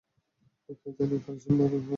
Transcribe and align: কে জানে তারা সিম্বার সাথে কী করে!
কে 0.79 0.89
জানে 0.97 1.15
তারা 1.19 1.39
সিম্বার 1.43 1.65
সাথে 1.65 1.77
কী 1.77 1.79
করে! 1.79 1.89